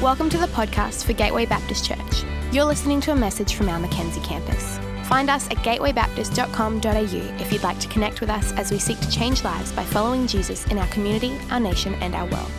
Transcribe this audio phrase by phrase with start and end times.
[0.00, 2.24] Welcome to the podcast for Gateway Baptist Church.
[2.52, 4.78] You're listening to a message from our Mackenzie campus.
[5.06, 9.10] Find us at gatewaybaptist.com.au if you'd like to connect with us as we seek to
[9.10, 12.50] change lives by following Jesus in our community, our nation, and our world.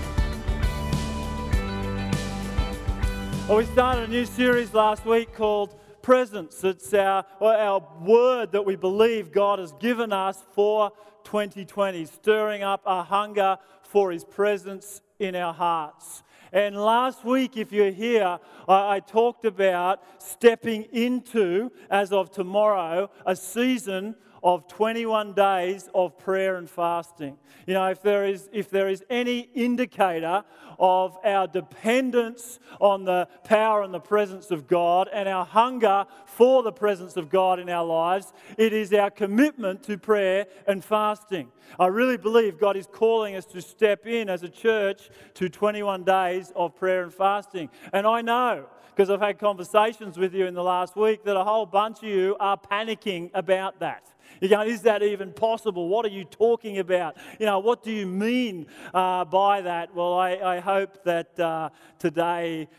[3.49, 6.63] Well, we started a new series last week called Presence.
[6.63, 10.91] It's our, our word that we believe God has given us for
[11.23, 16.21] 2020, stirring up a hunger for His presence in our hearts.
[16.51, 23.09] And last week, if you're here, I, I, talked about stepping into, as of tomorrow,
[23.25, 27.37] a season of 21 days of prayer and fasting.
[27.67, 30.43] You know, if there is, if there is any indicator
[30.79, 36.63] of our dependence on the power and the presence of God and our hunger for
[36.63, 41.51] the presence of God in our lives, it is our commitment to prayer and fasting.
[41.79, 46.03] I really believe God is calling us to step in as a church to 21
[46.03, 47.69] days of prayer and fasting.
[47.93, 48.65] And I know
[49.01, 52.03] because I've had conversations with you in the last week that a whole bunch of
[52.03, 54.05] you are panicking about that.
[54.39, 55.89] You're going, is that even possible?
[55.89, 57.17] What are you talking about?
[57.39, 59.95] You know, what do you mean uh, by that?
[59.95, 62.69] Well, I, I hope that uh, today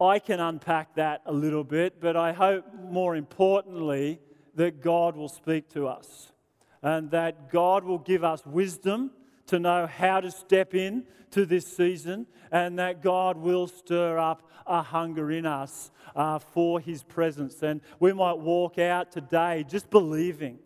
[0.00, 4.18] I can unpack that a little bit, but I hope more importantly
[4.56, 6.32] that God will speak to us
[6.82, 9.12] and that God will give us wisdom
[9.46, 14.48] to know how to step in to this season and that God will stir up
[14.66, 17.62] a hunger in us uh, for His presence.
[17.62, 20.58] And we might walk out today just believing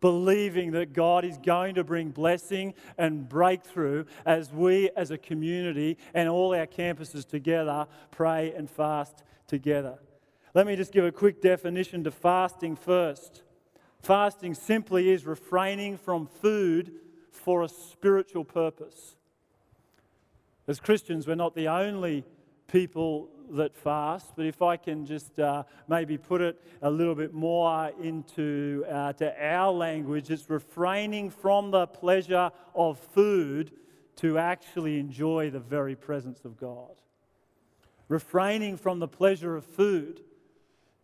[0.00, 5.98] believing that God is going to bring blessing and breakthrough as we as a community
[6.14, 9.98] and all our campuses together pray and fast together.
[10.54, 13.42] Let me just give a quick definition to fasting first.
[14.00, 16.92] Fasting simply is refraining from food
[17.48, 19.16] for a spiritual purpose.
[20.66, 22.22] As Christians, we're not the only
[22.66, 27.32] people that fast, but if I can just uh, maybe put it a little bit
[27.32, 33.72] more into uh, to our language, it's refraining from the pleasure of food
[34.16, 37.00] to actually enjoy the very presence of God.
[38.08, 40.20] Refraining from the pleasure of food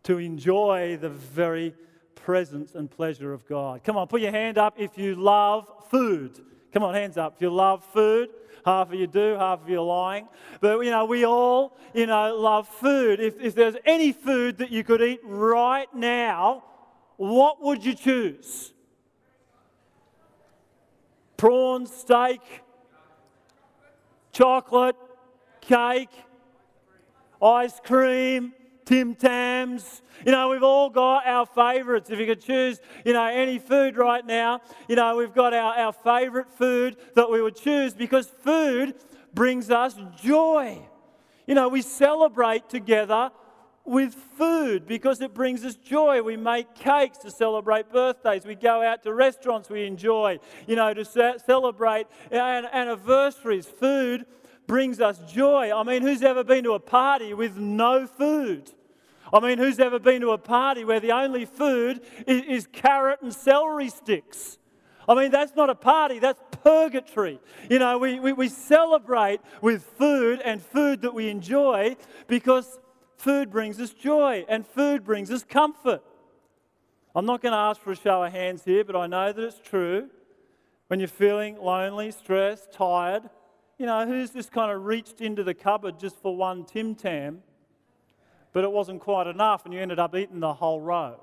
[0.03, 1.73] to enjoy the very
[2.15, 3.83] presence and pleasure of God.
[3.83, 6.41] Come on, put your hand up if you love food.
[6.73, 8.29] Come on, hands up if you love food.
[8.65, 10.27] Half of you do, half of you are lying.
[10.59, 13.19] But, you know, we all, you know, love food.
[13.19, 16.63] If, if there's any food that you could eat right now,
[17.17, 18.73] what would you choose?
[21.37, 22.41] Prawn, steak,
[24.31, 24.95] chocolate,
[25.61, 26.09] cake,
[27.41, 28.53] ice cream,
[28.85, 30.01] Tim Tams.
[30.25, 32.09] You know, we've all got our favourites.
[32.09, 35.75] If you could choose, you know, any food right now, you know, we've got our,
[35.75, 38.95] our favourite food that we would choose because food
[39.33, 40.79] brings us joy.
[41.47, 43.31] You know, we celebrate together
[43.83, 46.21] with food because it brings us joy.
[46.21, 48.45] We make cakes to celebrate birthdays.
[48.45, 51.05] We go out to restaurants we enjoy, you know, to
[51.45, 53.67] celebrate anniversaries.
[53.67, 54.25] Food
[54.67, 55.71] brings us joy.
[55.75, 58.71] I mean, who's ever been to a party with no food?
[59.33, 63.21] I mean, who's ever been to a party where the only food is, is carrot
[63.21, 64.57] and celery sticks?
[65.07, 67.39] I mean, that's not a party, that's purgatory.
[67.69, 71.95] You know, we, we, we celebrate with food and food that we enjoy
[72.27, 72.79] because
[73.17, 76.01] food brings us joy and food brings us comfort.
[77.15, 79.41] I'm not going to ask for a show of hands here, but I know that
[79.41, 80.09] it's true.
[80.87, 83.29] When you're feeling lonely, stressed, tired,
[83.77, 87.41] you know, who's just kind of reached into the cupboard just for one Tim Tam,
[88.53, 91.19] but it wasn't quite enough and you ended up eating the whole row?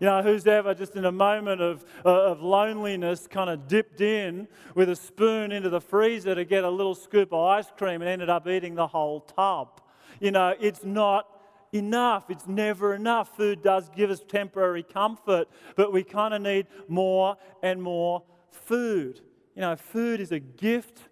[0.00, 4.00] You know, who's ever just in a moment of, uh, of loneliness kind of dipped
[4.00, 8.02] in with a spoon into the freezer to get a little scoop of ice cream
[8.02, 9.80] and ended up eating the whole tub?
[10.18, 11.28] You know, it's not
[11.72, 12.30] enough.
[12.30, 13.36] It's never enough.
[13.36, 19.20] Food does give us temporary comfort, but we kind of need more and more food.
[19.54, 21.08] You know, food is a gift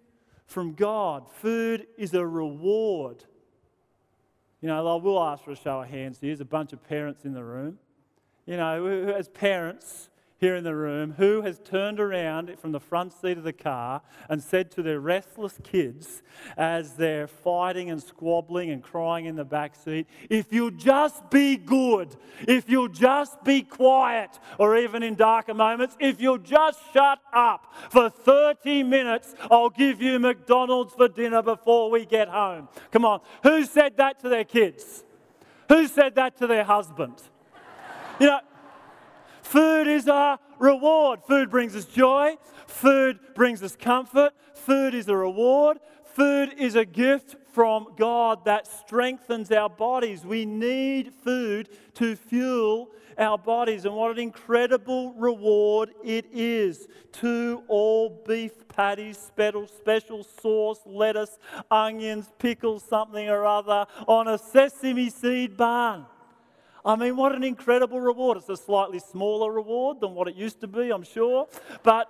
[0.51, 1.27] from God.
[1.29, 3.23] Food is a reward.
[4.61, 6.19] You know, I will ask for a show of hands.
[6.19, 7.79] There's a bunch of parents in the room.
[8.45, 10.09] You know, as parents,
[10.41, 14.01] here in the room who has turned around from the front seat of the car
[14.27, 16.23] and said to their restless kids
[16.57, 21.57] as they're fighting and squabbling and crying in the back seat, if you'll just be
[21.57, 22.15] good,
[22.47, 27.71] if you'll just be quiet, or even in darker moments, if you'll just shut up
[27.91, 32.67] for 30 minutes, I'll give you McDonald's for dinner before we get home.
[32.89, 35.03] Come on, who said that to their kids?
[35.69, 37.21] Who said that to their husband?
[38.19, 38.39] You know,
[39.51, 41.19] Food is a reward.
[41.27, 42.37] Food brings us joy.
[42.67, 44.31] Food brings us comfort.
[44.55, 45.79] Food is a reward.
[46.05, 50.23] Food is a gift from God that strengthens our bodies.
[50.23, 53.83] We need food to fuel our bodies.
[53.83, 56.87] And what an incredible reward it is.
[57.11, 61.37] Two all beef patties, special, special sauce, lettuce,
[61.69, 66.05] onions, pickles, something or other on a sesame seed bun.
[66.83, 68.37] I mean, what an incredible reward.
[68.37, 71.47] It's a slightly smaller reward than what it used to be, I'm sure.
[71.83, 72.09] But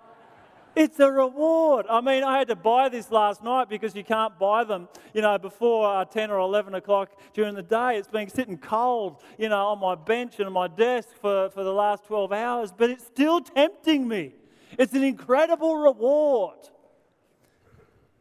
[0.76, 1.86] it's a reward.
[1.90, 5.22] I mean, I had to buy this last night because you can't buy them, you
[5.22, 7.98] know, before uh, 10 or 11 o'clock during the day.
[7.98, 11.74] It's been sitting cold, you know, on my bench and my desk for, for the
[11.74, 14.34] last 12 hours, but it's still tempting me.
[14.78, 16.58] It's an incredible reward.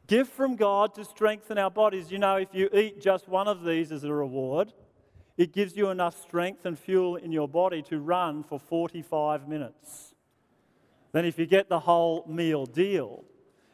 [0.08, 2.10] Gift from God to strengthen our bodies.
[2.10, 4.72] You know, if you eat just one of these as a reward,
[5.40, 10.14] it gives you enough strength and fuel in your body to run for 45 minutes.
[11.12, 13.24] Then, if you get the whole meal deal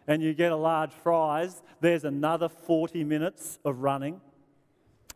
[0.06, 4.20] and you get a large fries, there's another 40 minutes of running.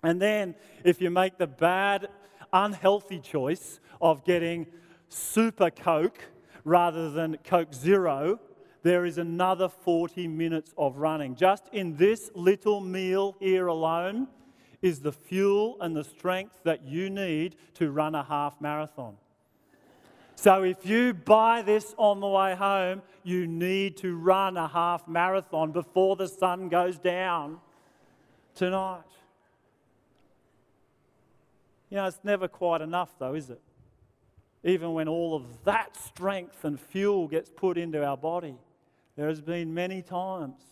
[0.02, 2.08] And then, if you make the bad,
[2.52, 4.67] unhealthy choice of getting
[5.08, 6.19] Super Coke
[6.64, 8.41] rather than Coke Zero,
[8.82, 11.37] there is another 40 minutes of running.
[11.37, 14.26] Just in this little meal here alone
[14.82, 19.17] is the fuel and the strength that you need to run a half marathon.
[20.37, 25.06] So if you buy this on the way home, you need to run a half
[25.06, 27.59] marathon before the sun goes down
[28.55, 29.03] tonight.
[31.91, 33.61] You know, it's never quite enough, though, is it?
[34.65, 38.56] Even when all of that strength and fuel gets put into our body,
[39.17, 40.62] there has been many times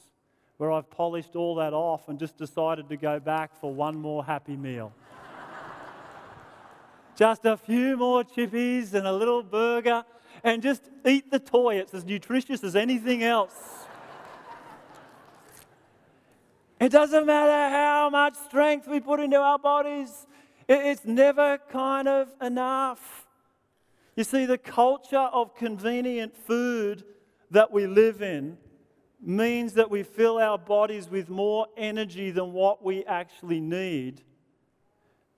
[0.59, 4.25] where I've polished all that off and just decided to go back for one more
[4.25, 4.93] happy meal.
[7.17, 10.05] Just a few more chippies and a little burger,
[10.45, 11.77] and just eat the toy.
[11.77, 13.87] It's as nutritious as anything else.
[16.81, 20.27] It doesn't matter how much strength we put into our bodies,
[20.69, 23.27] it's never kind of enough.
[24.15, 27.05] You see, the culture of convenient food
[27.51, 28.59] that we live in
[29.21, 34.23] means that we fill our bodies with more energy than what we actually need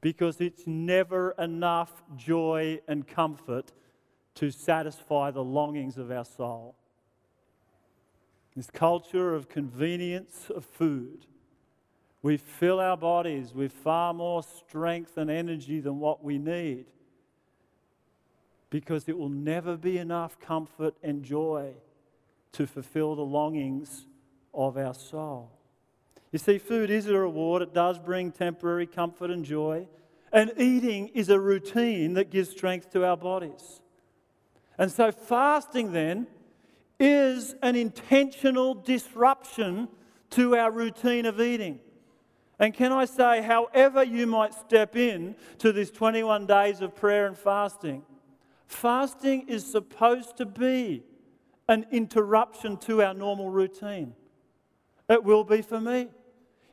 [0.01, 3.73] because it's never enough joy and comfort
[4.35, 6.75] to satisfy the longings of our soul.
[8.57, 11.27] This culture of convenience of food.
[12.23, 16.87] We fill our bodies with far more strength and energy than what we need
[18.69, 21.73] because it will never be enough comfort and joy
[22.53, 24.07] to fulfill the longings
[24.53, 25.51] of our soul.
[26.33, 29.89] You see, food is a reward, it does bring temporary comfort and joy.
[30.33, 33.81] And eating is a routine that gives strength to our bodies.
[34.79, 36.29] And so, fasting then
[37.01, 39.89] is an intentional disruption
[40.31, 41.81] to our routine of eating.
[42.61, 47.27] And can I say, however, you might step in to this 21 days of prayer
[47.27, 48.03] and fasting,
[48.67, 51.03] fasting is supposed to be
[51.71, 54.13] an interruption to our normal routine.
[55.09, 56.09] It will be for me.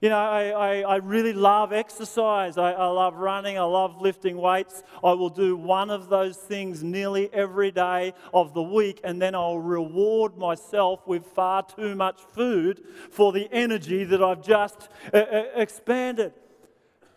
[0.02, 2.58] You know, I, I, I really love exercise.
[2.58, 3.60] I, I, love running.
[3.60, 4.82] I love lifting weights.
[5.04, 9.36] I will do one of those things nearly every day of the week, and then
[9.36, 15.18] I'll reward myself with far too much food for the energy that I've just uh,
[15.18, 16.34] uh, expanded.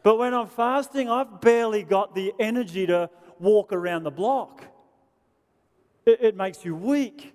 [0.03, 4.65] But when I'm fasting, I've barely got the energy to walk around the block.
[6.05, 7.35] It, it makes you weak.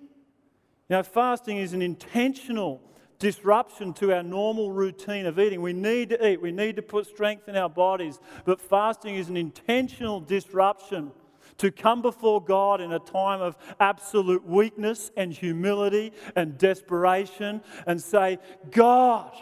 [0.88, 2.80] Know, fasting is an intentional
[3.18, 5.62] disruption to our normal routine of eating.
[5.62, 9.28] We need to eat, we need to put strength in our bodies, but fasting is
[9.28, 11.10] an intentional disruption
[11.58, 18.00] to come before God in a time of absolute weakness and humility and desperation and
[18.00, 18.38] say,
[18.70, 19.34] God,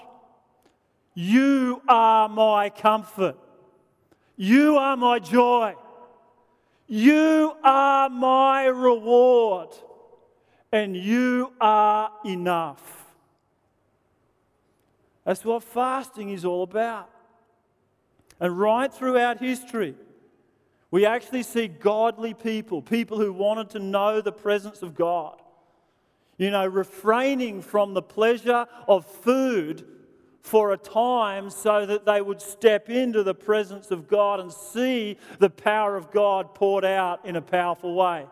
[1.15, 3.37] you are my comfort.
[4.37, 5.75] You are my joy.
[6.87, 9.71] You are my reward.
[10.75, 13.07] And you are enough.
[15.23, 17.09] That's what fasting is all about.
[18.40, 19.95] And right throughout history,
[20.90, 25.40] we actually see godly people, people who wanted to know the presence of God,
[26.38, 29.87] you know, refraining from the pleasure of food
[30.43, 35.19] for a time so that they would step into the presence of God and see
[35.38, 38.26] the power of God poured out in a powerful way.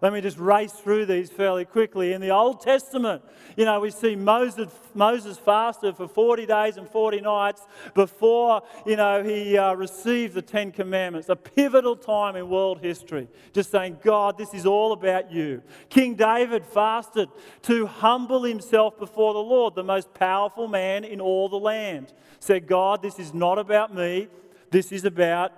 [0.00, 2.12] Let me just race through these fairly quickly.
[2.12, 3.22] In the Old Testament,
[3.56, 7.62] you know, we see Moses, Moses fasted for 40 days and 40 nights
[7.94, 11.28] before, you know, he uh, received the Ten Commandments.
[11.28, 13.26] A pivotal time in world history.
[13.52, 15.62] Just saying, God, this is all about you.
[15.88, 17.28] King David fasted
[17.62, 22.12] to humble himself before the Lord, the most powerful man in all the land.
[22.38, 24.28] Said, God, this is not about me,
[24.70, 25.52] this is about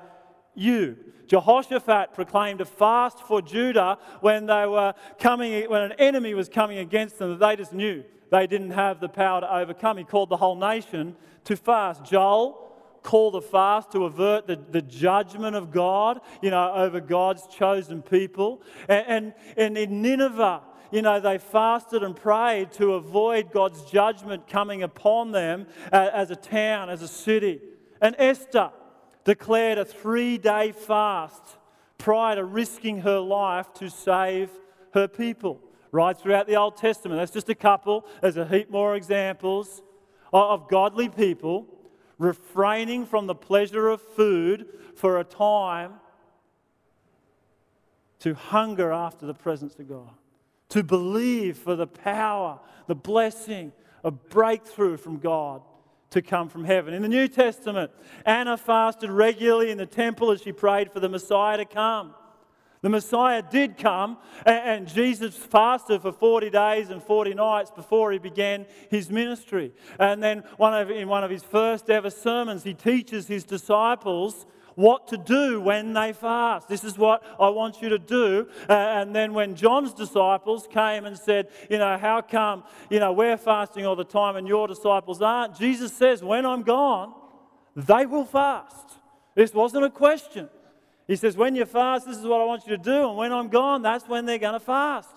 [0.61, 0.97] you.
[1.27, 6.79] Jehoshaphat proclaimed a fast for Judah when they were coming, when an enemy was coming
[6.79, 9.97] against them that they just knew they didn't have the power to overcome.
[9.97, 12.05] He called the whole nation to fast.
[12.05, 12.67] Joel
[13.03, 18.03] called a fast to avert the, the judgment of God, you know, over God's chosen
[18.03, 18.63] people.
[18.89, 24.49] And, and, and in Nineveh, you know, they fasted and prayed to avoid God's judgment
[24.49, 27.61] coming upon them as a town, as a city.
[28.03, 28.71] And Esther,
[29.25, 31.43] declared a three day fast
[31.99, 34.51] prior to risking her life to save
[34.95, 35.61] her people.
[35.93, 37.21] Right throughout the Old Testament.
[37.21, 38.07] That's just a couple.
[38.23, 39.83] There's a heap more examples
[40.33, 41.67] of godly people
[42.17, 45.95] refraining from the pleasure of food for a time
[48.21, 50.11] to hunger after the presence of God,
[50.69, 53.73] to believe for the power, the blessing,
[54.05, 55.63] a breakthrough from God
[56.11, 56.93] to come from heaven.
[56.93, 57.91] In the New Testament,
[58.27, 62.15] Anna fasted regularly in the temple as she prayed for the Messiah to come.
[62.83, 68.19] The Messiah did come, and Jesus fasted for 40 days and 40 nights before he
[68.19, 69.73] began his ministry.
[69.99, 74.47] And then, one of, in one of his first ever sermons, he teaches his disciples
[74.81, 76.69] what to do when they fast.
[76.69, 78.49] This is what I want you to do.
[78.69, 83.13] Uh, and then when John's disciples came and said, You know, how come, you know,
[83.13, 85.57] we're fasting all the time and your disciples aren't?
[85.57, 87.13] Jesus says, When I'm gone,
[87.77, 88.87] they will fast.
[89.35, 90.49] This wasn't a question.
[91.07, 93.09] He says, When you fast, this is what I want you to do.
[93.09, 95.11] And when I'm gone, that's when they're going to fast.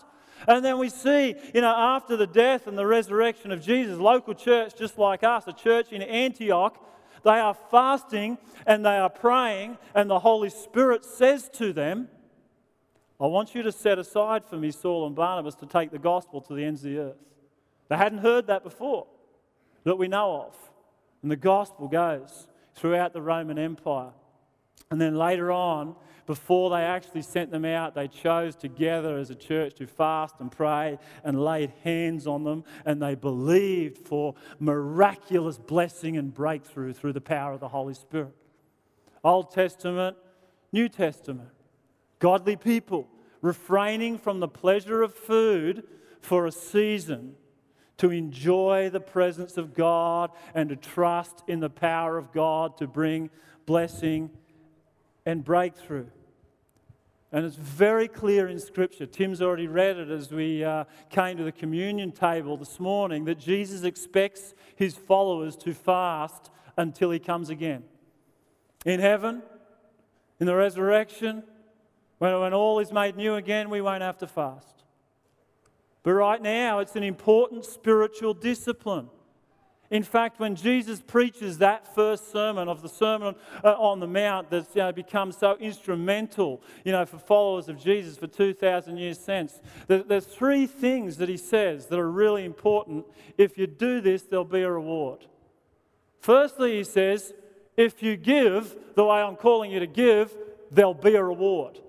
[0.46, 4.34] And then we see, you know, after the death and the resurrection of Jesus, local
[4.34, 6.86] church just like us, a church in Antioch,
[7.24, 12.10] they are fasting and they are praying, and the Holy Spirit says to them,
[13.20, 16.42] I want you to set aside for me Saul and Barnabas to take the gospel
[16.42, 17.18] to the ends of the earth.
[17.88, 19.08] They hadn't heard that before
[19.84, 20.56] that we know of.
[21.22, 24.12] And the gospel goes throughout the Roman Empire.
[24.92, 29.36] And then later on, before they actually sent them out, they chose together as a
[29.36, 35.58] church to fast and pray and laid hands on them, and they believed for miraculous
[35.58, 38.34] blessing and breakthrough through the power of the Holy Spirit.
[39.24, 40.18] Old Testament,
[40.72, 41.50] New Testament.
[42.20, 43.08] Godly people
[43.42, 45.84] refraining from the pleasure of food
[46.22, 47.36] for a season
[47.98, 52.88] to enjoy the presence of God and to trust in the power of God to
[52.88, 53.30] bring
[53.66, 54.30] blessing
[55.26, 56.08] and breakthrough.
[57.32, 59.08] And it's very clear in Scripture.
[59.08, 63.40] Tim's already read it as we uh, came to the communion table this morning that
[63.40, 67.84] Jesus expects his followers to fast until he comes again.
[68.86, 69.42] In heaven,
[70.40, 71.44] in the resurrection,
[72.20, 74.84] when, when all is made new again, we won't have to fast.
[76.04, 79.10] But right now, it's an important spiritual discipline.
[79.90, 84.50] In fact, when Jesus preaches that first sermon of the Sermon uh, on the Mount
[84.50, 89.20] that's you know, become so instrumental you know, for followers of Jesus for 2,000 years
[89.20, 93.06] since, there's three things that he says that are really important.
[93.38, 95.26] If you do this, there'll be a reward.
[96.20, 97.34] Firstly, he says,
[97.76, 100.36] if you give the way I'm calling you to give,
[100.72, 101.80] there'll be a reward.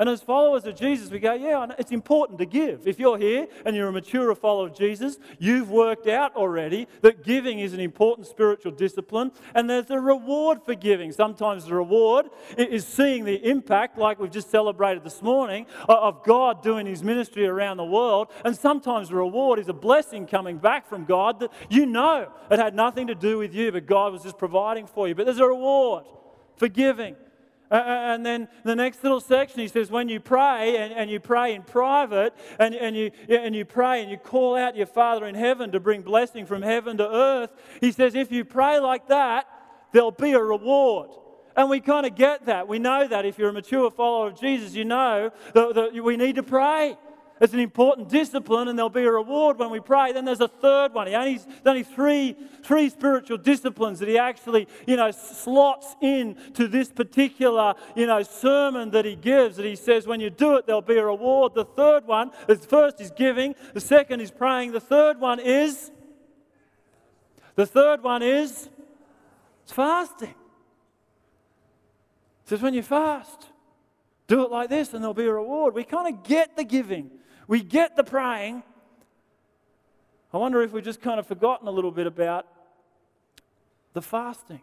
[0.00, 2.88] And as followers of Jesus, we go, yeah, it's important to give.
[2.88, 7.22] If you're here and you're a mature follower of Jesus, you've worked out already that
[7.22, 11.12] giving is an important spiritual discipline, and there's a reward for giving.
[11.12, 16.62] Sometimes the reward is seeing the impact, like we've just celebrated this morning, of God
[16.62, 18.28] doing his ministry around the world.
[18.42, 22.58] And sometimes the reward is a blessing coming back from God that you know it
[22.58, 25.14] had nothing to do with you, but God was just providing for you.
[25.14, 26.06] But there's a reward
[26.56, 27.16] for giving.
[27.70, 31.20] Uh, and then the next little section, he says, when you pray and, and you
[31.20, 35.26] pray in private and, and, you, and you pray and you call out your Father
[35.26, 37.50] in heaven to bring blessing from heaven to earth,
[37.80, 39.46] he says, if you pray like that,
[39.92, 41.10] there'll be a reward.
[41.56, 42.66] And we kind of get that.
[42.68, 46.16] We know that if you're a mature follower of Jesus, you know that, that we
[46.16, 46.96] need to pray.
[47.40, 50.12] It's an important discipline, and there'll be a reward when we pray.
[50.12, 51.06] Then there's a third one.
[51.06, 56.68] He only, only three, three spiritual disciplines that he actually, you know, slots in to
[56.68, 59.56] this particular, you know, sermon that he gives.
[59.56, 61.54] That he says, when you do it, there'll be a reward.
[61.54, 63.54] The third one, the first is giving.
[63.72, 64.72] The second is praying.
[64.72, 65.90] The third one is,
[67.54, 68.68] the third one is,
[69.62, 70.28] it's fasting.
[72.44, 73.46] It says when you fast,
[74.26, 75.74] Do it like this and there'll be a reward.
[75.74, 77.10] We kind of get the giving,
[77.50, 78.62] we get the praying.
[80.32, 82.46] I wonder if we've just kind of forgotten a little bit about
[83.92, 84.60] the fasting.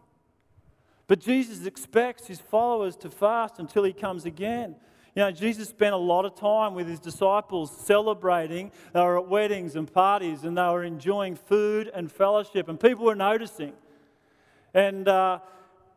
[1.06, 4.74] But Jesus expects his followers to fast until he comes again.
[5.14, 8.72] You know, Jesus spent a lot of time with his disciples celebrating.
[8.94, 13.04] They were at weddings and parties and they were enjoying food and fellowship, and people
[13.04, 13.74] were noticing.
[14.72, 15.40] And, uh,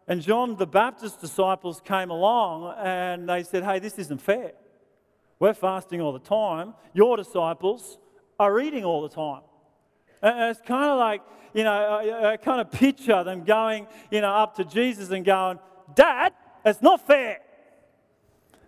[0.09, 4.51] and John the Baptist's disciples came along and they said, Hey, this isn't fair.
[5.41, 6.75] We're fasting all the time.
[6.93, 7.97] Your disciples
[8.39, 9.41] are eating all the time.
[10.21, 11.23] And it's kind of like,
[11.55, 15.57] you know, I, kind of picture them going, you know, up to Jesus and going,
[15.95, 16.33] Dad,
[16.63, 17.39] it's not fair.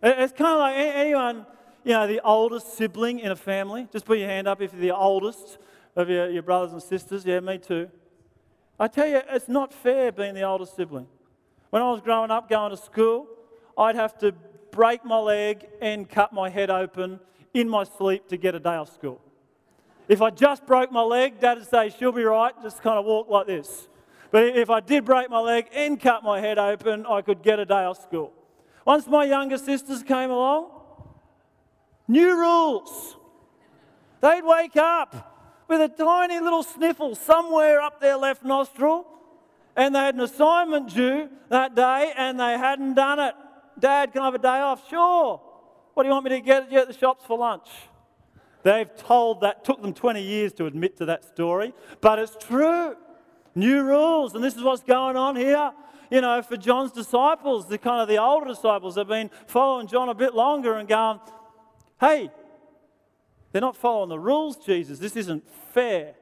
[0.02, 1.46] It's kind of like anyone,
[1.84, 3.88] you know, the oldest sibling in a family.
[3.92, 5.60] Just put your hand up if you're the oldest
[5.96, 7.24] of your, your brothers and sisters.
[7.24, 7.88] Yeah, me too.
[8.80, 11.06] I tell you, it's not fair being the oldest sibling.
[11.70, 13.28] When I was growing up, going to school,
[13.78, 14.34] I'd have to
[14.74, 17.20] break my leg and cut my head open
[17.54, 19.22] in my sleep to get a day off school.
[20.10, 23.06] If I just broke my leg, Dad would say, She'll be right, just kind of
[23.06, 23.88] walk like this.
[24.32, 27.60] But if I did break my leg and cut my head open, I could get
[27.60, 28.34] a day off school.
[28.84, 30.72] Once my younger sisters came along,
[32.08, 33.16] new rules.
[34.22, 39.06] They'd wake up with a tiny little sniffle somewhere up their left nostril,
[39.76, 43.36] and they had an assignment due that day and they hadn't done it.
[43.80, 44.90] Dad, can I have a day off?
[44.90, 45.42] Sure.
[45.94, 47.68] What do you want me to get you at the shops for lunch?
[48.64, 52.96] They've told that, took them 20 years to admit to that story, but it's true.
[53.56, 55.72] New rules, and this is what's going on here
[56.14, 60.10] you know, for John's disciples, the kind of the older disciples have been following John
[60.10, 61.20] a bit longer and going,
[62.00, 62.30] hey,
[63.52, 65.00] they're not following the rules, Jesus.
[65.00, 66.14] This isn't fair.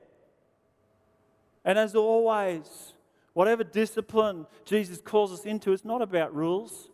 [1.65, 2.93] And as always,
[3.33, 6.89] whatever discipline Jesus calls us into, it's not about rules.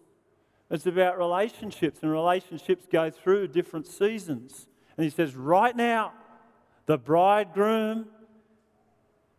[0.69, 4.67] It's about relationships, and relationships go through different seasons.
[4.97, 6.13] And he says, right now,
[6.85, 8.07] the bridegroom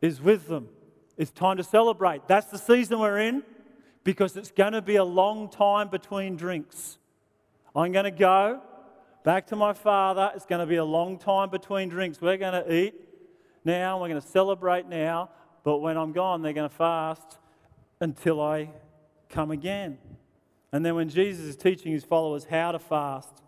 [0.01, 0.69] is with them.
[1.17, 2.29] It's time to celebrate.
[2.29, 3.43] That's the season we're in
[4.05, 6.99] because it's going to be a long time between drinks.
[7.75, 8.63] I'm going to go
[9.25, 10.31] back to my father.
[10.35, 12.21] It's going to be a long time between drinks.
[12.21, 12.95] We're going to eat
[13.65, 15.31] now, we're going to celebrate now,
[15.63, 17.39] but when I'm gone, they're going to fast
[18.01, 18.71] until I
[19.29, 19.99] come again.
[20.73, 23.43] And then when Jesus is teaching his followers how to fast,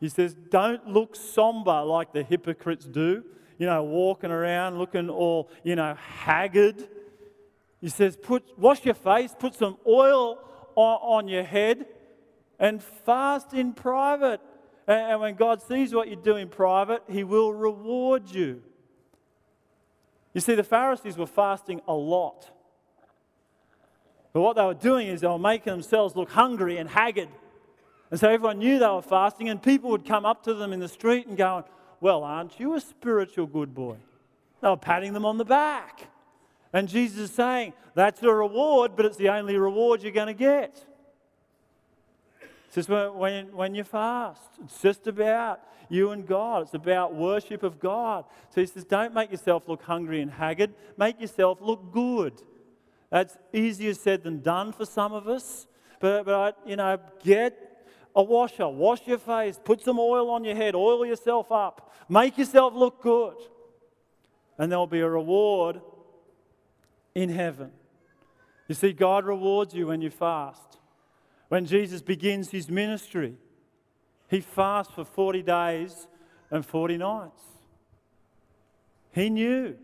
[0.00, 3.24] he says, Don't look somber like the hypocrites do
[3.58, 6.88] you know, walking around looking all, you know, haggard.
[7.80, 10.38] He says, put, wash your face, put some oil
[10.74, 11.86] on, on your head,
[12.58, 14.40] and fast in private.
[14.86, 18.62] And, and when God sees what you do in private, He will reward you.
[20.32, 22.50] You see, the Pharisees were fasting a lot.
[24.34, 27.28] But what they were doing is they were making themselves look hungry and haggard.
[28.10, 30.80] And so everyone knew they were fasting, and people would come up to them in
[30.80, 31.64] the street and go,
[32.00, 33.96] well, aren't you a spiritual good boy?
[34.60, 36.08] They were patting them on the back.
[36.72, 40.34] And Jesus is saying, That's a reward, but it's the only reward you're going to
[40.34, 40.84] get.
[42.66, 46.62] It's just when, when you fast, it's just about you and God.
[46.62, 48.24] It's about worship of God.
[48.50, 52.42] So he says, Don't make yourself look hungry and haggard, make yourself look good.
[53.10, 55.66] That's easier said than done for some of us.
[56.00, 60.54] But, but you know, get a washer, wash your face, put some oil on your
[60.54, 63.36] head, oil yourself up, make yourself look good.
[64.58, 65.80] And there'll be a reward
[67.14, 67.70] in heaven.
[68.68, 70.78] You see, God rewards you when you fast.
[71.48, 73.36] When Jesus begins his ministry,
[74.28, 76.08] he fasts for 40 days
[76.50, 77.42] and 40 nights.
[79.12, 79.76] He knew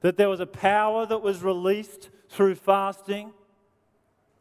[0.00, 3.32] that there was a power that was released through fasting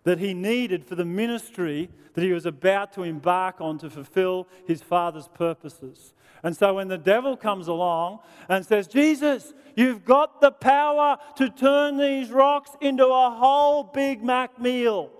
[0.04, 4.48] that he needed for the ministry that he was about to embark on to fulfill
[4.66, 6.14] his Father's purposes.
[6.44, 11.50] And so when the devil comes along and says, Jesus, you've got the power to
[11.50, 15.12] turn these rocks into a whole Big Mac meal,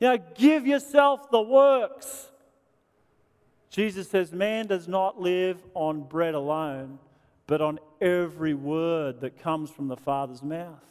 [0.00, 2.30] you know, give yourself the works.
[3.70, 7.00] Jesus says, Man does not live on bread alone,
[7.48, 10.84] but on every word that comes from the Father's mouth.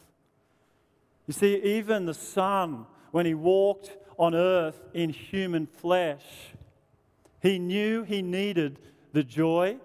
[1.26, 6.52] You see, even the Son when he walked on earth in human flesh.
[7.40, 8.80] He knew he needed
[9.12, 9.78] the joy,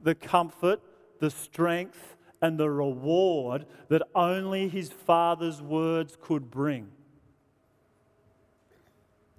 [0.00, 0.80] the comfort,
[1.18, 6.88] the strength, and the reward that only his Father's words could bring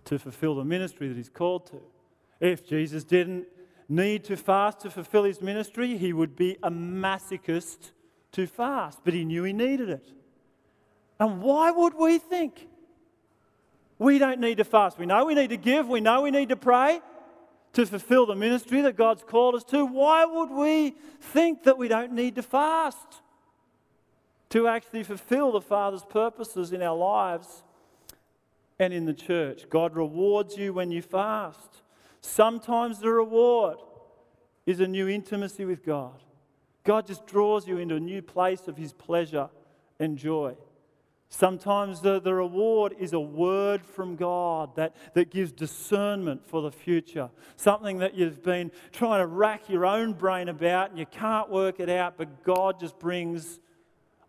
[0.06, 1.82] to fulfill the ministry that he's called to.
[2.42, 3.48] If Jesus didn't
[3.92, 7.92] need to fast to fulfill his ministry, he would be a masochist
[8.32, 10.12] to fast, but he knew he needed it.
[11.20, 12.68] And why would we think
[14.02, 14.98] We don't need to fast.
[14.98, 15.88] We know we need to give.
[15.88, 17.02] We know we need to pray
[17.74, 19.86] to fulfill the ministry that God's called us to.
[19.86, 23.22] Why would we think that we don't need to fast
[24.50, 27.62] to actually fulfill the Father's purposes in our lives
[28.80, 29.70] and in the church?
[29.70, 31.81] God rewards you when you fast.
[32.22, 33.78] Sometimes the reward
[34.66, 36.22] is a new intimacy with God.
[36.84, 39.50] God just draws you into a new place of His pleasure
[40.00, 40.56] and joy.
[41.34, 46.72] Sometimes the, the reward is a word from God that, that gives discernment for the
[46.72, 47.30] future.
[47.56, 51.80] Something that you've been trying to rack your own brain about and you can't work
[51.80, 53.62] it out, but God just brings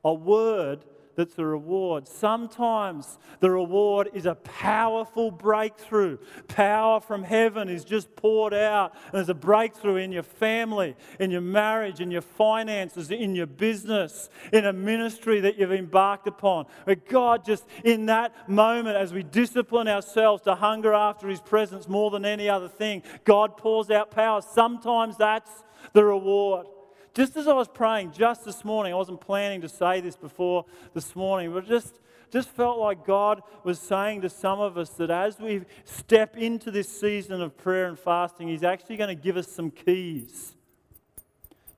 [0.05, 2.09] a word that's the reward.
[2.09, 6.19] Sometimes the reward is a powerful breakthrough.
[6.49, 8.95] Power from heaven is just poured out.
[9.07, 13.47] And there's a breakthrough in your family, in your marriage, in your finances, in your
[13.47, 16.67] business, in a ministry that you've embarked upon.
[16.87, 21.89] But God, just in that moment, as we discipline ourselves to hunger after His presence
[21.89, 24.41] more than any other thing, God pours out power.
[24.41, 25.51] Sometimes that's
[25.93, 26.67] the reward.
[27.15, 30.65] Just as I was praying just this morning, I wasn't planning to say this before
[30.95, 35.11] this morning, but just, just felt like God was saying to some of us that
[35.11, 39.37] as we step into this season of prayer and fasting, He's actually going to give
[39.37, 40.55] us some keys.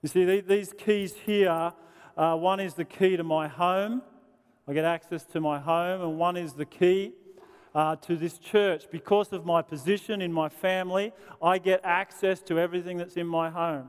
[0.03, 1.73] You see, these keys here
[2.17, 4.03] uh, one is the key to my home.
[4.69, 7.13] I get access to my home, and one is the key
[7.75, 8.85] uh, to this church.
[8.89, 13.51] Because of my position in my family, I get access to everything that's in my
[13.51, 13.89] home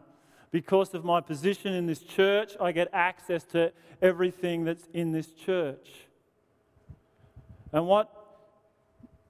[0.55, 5.33] because of my position in this church, I get access to everything that's in this
[5.33, 5.85] church.
[7.73, 8.09] And what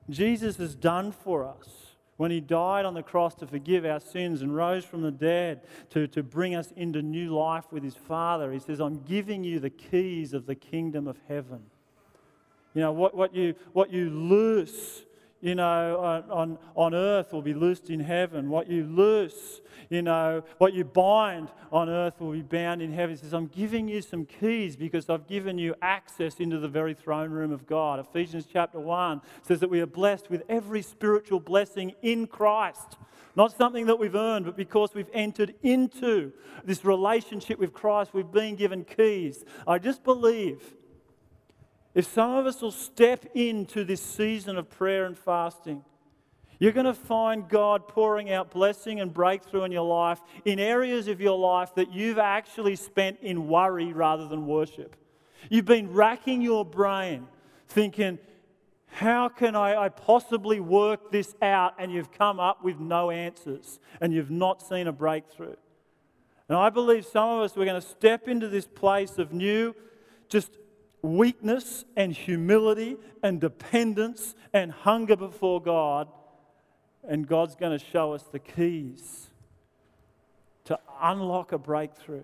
[0.07, 4.43] Jesus has done for us when he died on the cross to forgive our sins
[4.43, 8.51] and rose from the dead to, to bring us into new life with his Father,
[8.51, 11.63] he says, I'm giving you the keys of the kingdom of heaven.
[12.75, 15.01] You know, what, what, you, what you loose
[15.45, 18.49] you know, on, on, earth will be loosed in heaven.
[18.49, 23.15] What you loose, you know, what you bind on earth will be bound in heaven.
[23.15, 26.95] He says, I'm giving you some keys because I've given you access into the very
[26.95, 27.99] throne room of God.
[27.99, 32.97] Ephesians chapter 1 says that we are blessed with every spiritual blessing in Christ.
[33.35, 36.31] Not something that we've earned, but because we've entered into
[36.63, 39.45] this relationship with Christ, we've been given keys.
[39.67, 40.73] I just believe
[41.95, 45.83] if some of us will step into this season of prayer and fasting,
[46.59, 51.07] you're going to find God pouring out blessing and breakthrough in your life in areas
[51.07, 54.95] of your life that you've actually spent in worry rather than worship.
[55.49, 57.27] You've been racking your brain
[57.67, 58.19] thinking,
[58.87, 61.75] how can I, I, possibly work this out?
[61.77, 65.55] And you've come up with no answers and you've not seen a breakthrough.
[66.47, 69.75] And I believe some of us, we're going to step into this place of new,
[70.29, 70.51] just
[71.05, 76.07] weakness and humility and dependence and hunger before God.
[77.07, 79.29] And God's going to show us the keys
[80.65, 82.23] to unlock a breakthrough,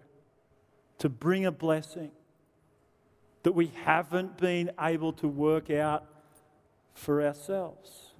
[0.97, 2.11] to bring a blessing
[3.43, 6.05] that we haven't been able to work out
[6.93, 8.13] for ourselves.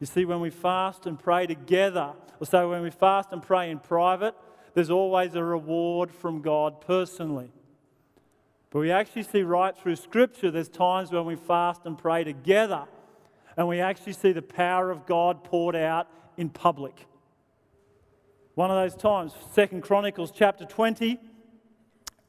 [0.00, 3.70] You see, when we fast and pray together, or so when we fast and pray
[3.70, 4.34] in private,
[4.74, 7.52] there's always a reward from God personally.
[8.72, 12.84] But we actually see right through Scripture, there's times when we fast and pray together,
[13.54, 16.08] and we actually see the power of God poured out
[16.38, 17.06] in public.
[18.54, 21.20] One of those times, Second Chronicles chapter 20,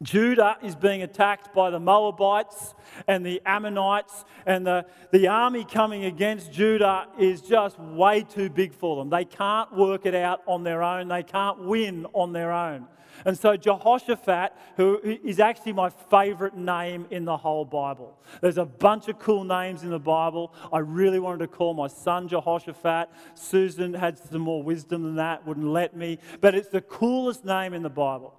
[0.02, 2.76] Judah is being attacked by the Moabites
[3.08, 8.74] and the Ammonites, and the, the army coming against Judah is just way too big
[8.74, 9.10] for them.
[9.10, 12.88] They can't work it out on their own, they can't win on their own.
[13.26, 18.18] And so Jehoshaphat, who is actually my favorite name in the whole Bible.
[18.42, 20.54] There's a bunch of cool names in the Bible.
[20.72, 23.10] I really wanted to call my son Jehoshaphat.
[23.36, 26.20] Susan had some more wisdom than that, wouldn't let me.
[26.42, 28.34] But it's the coolest name in the Bible.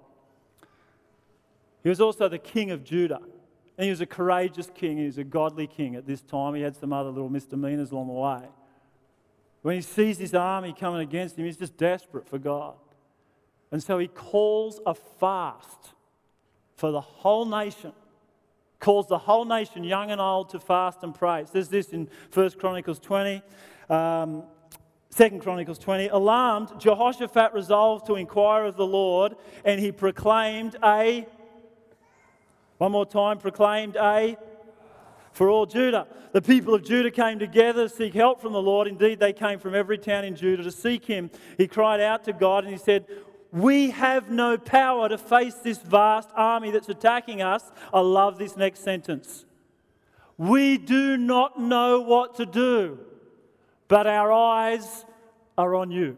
[1.83, 3.21] He was also the king of Judah.
[3.77, 4.97] And he was a courageous king.
[4.97, 6.55] He was a godly king at this time.
[6.55, 8.41] He had some other little misdemeanors along the way.
[9.61, 12.75] When he sees his army coming against him, he's just desperate for God.
[13.75, 15.91] And so he calls a fast
[16.77, 17.91] for the whole nation.
[18.79, 21.41] Calls the whole nation, young and old, to fast and pray.
[21.41, 23.41] It says this in 1 Chronicles 20.
[23.89, 24.43] Um,
[25.13, 26.07] 2 Chronicles 20.
[26.07, 29.35] Alarmed, Jehoshaphat resolved to inquire of the Lord,
[29.65, 31.27] and he proclaimed a,
[32.77, 34.37] one more time, proclaimed a,
[35.33, 36.07] for all Judah.
[36.31, 38.87] The people of Judah came together to seek help from the Lord.
[38.87, 41.29] Indeed, they came from every town in Judah to seek him.
[41.57, 43.05] He cried out to God and he said,
[43.55, 47.63] we have no power to face this vast army that's attacking us.
[47.93, 49.45] I love this next sentence.
[50.37, 52.99] We do not know what to do,
[53.87, 55.05] but our eyes
[55.57, 56.17] are on you.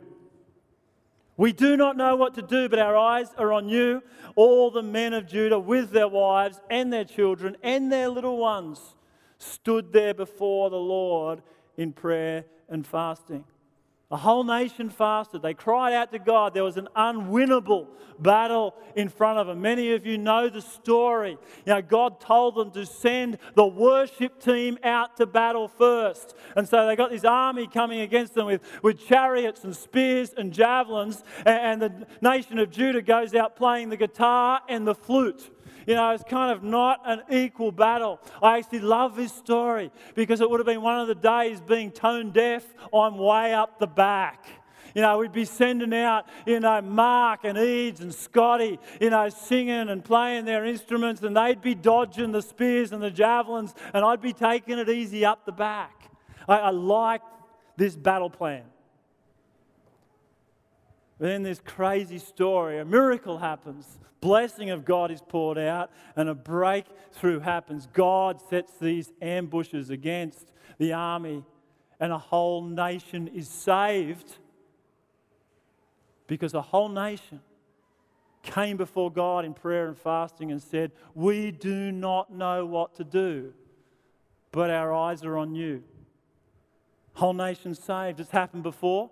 [1.38, 4.02] We do not know what to do, but our eyes are on you.
[4.36, 8.96] All the men of Judah, with their wives and their children and their little ones,
[9.38, 11.44] stood there before the Lord
[11.78, 13.44] in prayer and fasting.
[14.10, 15.42] The whole nation fasted.
[15.42, 16.54] They cried out to God.
[16.54, 17.88] There was an unwinnable
[18.20, 19.62] battle in front of them.
[19.62, 21.32] Many of you know the story.
[21.66, 26.36] You know, God told them to send the worship team out to battle first.
[26.56, 30.54] And so they got this army coming against them with, with chariots and spears and
[30.54, 31.22] javelins.
[31.46, 35.52] And, and the nation of Judah goes out playing the guitar and the flute.
[35.88, 38.20] You know, it's kind of not an equal battle.
[38.44, 41.92] I actually love his story because it would have been one of the days being
[41.92, 42.66] tone deaf.
[42.94, 44.46] I'm way up the back.
[44.94, 49.30] You know, we'd be sending out, you know, Mark and Eads and Scotty, you know,
[49.30, 54.04] singing and playing their instruments, and they'd be dodging the spears and the javelins, and
[54.04, 56.10] I'd be taking it easy up the back.
[56.50, 57.22] I, I like
[57.78, 58.64] this battle plan.
[61.20, 63.98] Then this crazy story, a miracle happens.
[64.22, 67.88] Blessing of God is poured out, and a breakthrough happens.
[67.92, 71.44] God sets these ambushes against the army,
[72.00, 74.38] and a whole nation is saved
[76.28, 77.40] because a whole nation
[78.44, 83.04] came before God in prayer and fasting and said, We do not know what to
[83.04, 83.54] do,
[84.52, 85.84] but our eyes are on you.
[87.14, 88.20] Whole nation saved.
[88.20, 89.10] It's happened before,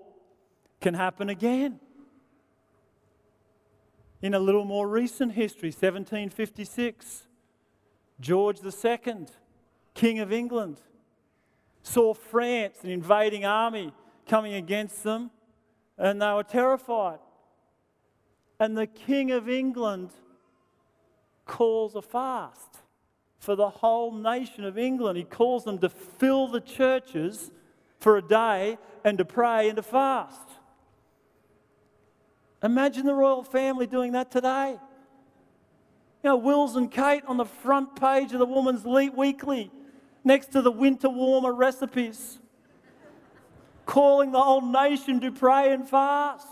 [0.79, 1.79] can happen again
[4.21, 7.27] in a little more recent history, 1756,
[8.19, 9.27] George II,
[9.93, 10.79] King of England,
[11.83, 13.93] saw France, an invading army,
[14.27, 15.31] coming against them,
[15.97, 17.19] and they were terrified.
[18.59, 20.11] And the King of England
[21.45, 22.79] calls a fast
[23.39, 25.17] for the whole nation of England.
[25.17, 27.51] He calls them to fill the churches
[27.99, 30.44] for a day and to pray and to fast.
[32.65, 34.71] Imagine the royal family doing that today.
[36.23, 39.71] You know, Wills and Kate on the front page of the Woman's Weekly
[40.23, 42.39] next to the winter warmer recipes,
[43.85, 46.47] calling the whole nation to pray and fast.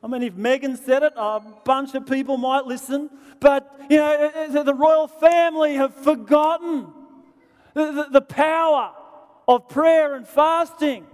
[0.00, 4.62] I mean, if Meghan said it, a bunch of people might listen, but you know,
[4.62, 6.86] the royal family have forgotten
[7.74, 8.92] the, the, the power
[9.48, 11.04] of prayer and fasting.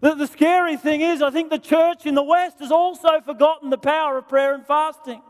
[0.00, 3.70] The, the scary thing is, I think the church in the West has also forgotten
[3.70, 5.22] the power of prayer and fasting.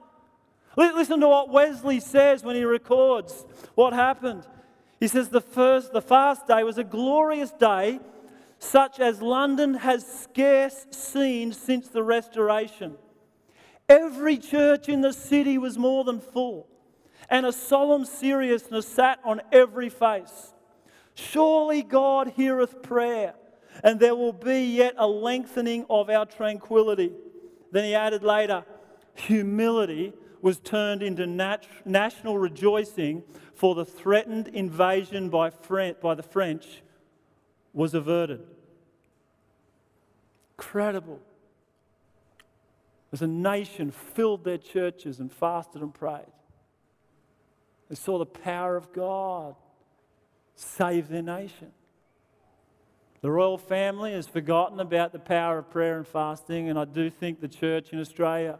[0.76, 4.46] Listen to what Wesley says when he records what happened.
[5.00, 7.98] He says, The first, the fast day was a glorious day,
[8.58, 12.96] such as London has scarce seen since the Restoration.
[13.88, 16.68] Every church in the city was more than full,
[17.30, 20.52] and a solemn seriousness sat on every face.
[21.14, 23.34] Surely God heareth prayer
[23.82, 27.12] and there will be yet a lengthening of our tranquility.
[27.70, 28.64] Then he added later,
[29.14, 33.22] humility was turned into nat- national rejoicing
[33.54, 35.50] for the threatened invasion by,
[36.00, 36.82] by the French
[37.72, 38.40] was averted.
[40.56, 41.20] Incredible.
[43.12, 46.26] As a nation filled their churches and fasted and prayed.
[47.88, 49.54] They saw the power of God
[50.54, 51.72] save their nation.
[53.20, 57.10] The royal family has forgotten about the power of prayer and fasting, and I do
[57.10, 58.58] think the church in Australia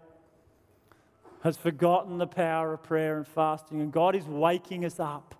[1.43, 5.37] has forgotten the power of prayer and fasting, and God is waking us up.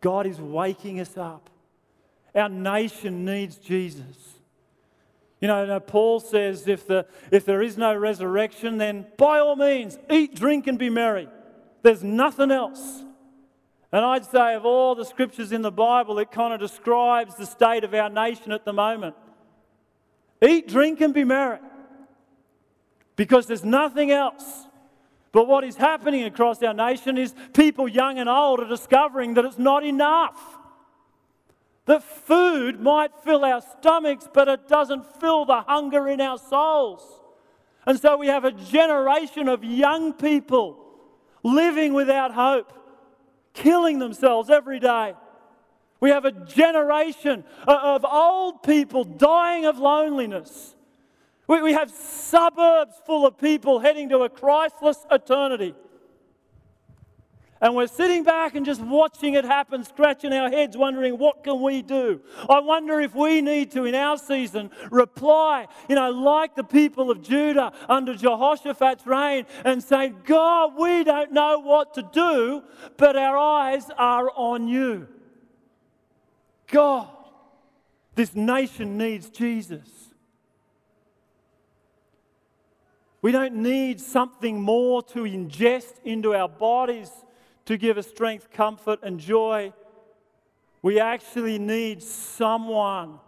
[0.00, 1.50] God is waking us up.
[2.34, 4.34] Our nation needs Jesus.
[5.40, 9.98] You know, Paul says if, the, if there is no resurrection, then by all means,
[10.10, 11.28] eat, drink, and be merry.
[11.82, 13.04] There's nothing else.
[13.94, 17.46] And I'd say, of all the scriptures in the Bible, it kind of describes the
[17.46, 19.14] state of our nation at the moment.
[20.44, 21.60] Eat, drink, and be merry.
[23.14, 24.66] Because there's nothing else.
[25.30, 29.44] But what is happening across our nation is people, young and old, are discovering that
[29.44, 30.40] it's not enough.
[31.86, 37.22] That food might fill our stomachs, but it doesn't fill the hunger in our souls.
[37.86, 40.84] And so we have a generation of young people
[41.44, 42.72] living without hope
[43.54, 45.14] killing themselves every day.
[46.00, 50.76] We have a generation of old people dying of loneliness.
[51.48, 55.74] We have suburbs full of people heading to a Christless eternity.
[57.64, 61.62] And we're sitting back and just watching it happen, scratching our heads, wondering, what can
[61.62, 62.20] we do?
[62.46, 67.10] I wonder if we need to, in our season, reply, you know, like the people
[67.10, 72.62] of Judah under Jehoshaphat's reign and say, God, we don't know what to do,
[72.98, 75.08] but our eyes are on you.
[76.66, 77.08] God,
[78.14, 79.88] this nation needs Jesus.
[83.22, 87.10] We don't need something more to ingest into our bodies
[87.66, 89.72] to give us strength, comfort, and joy.
[90.82, 93.18] We actually need someone